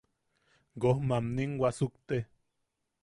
[0.85, 2.17] Goj mamnin wasukte.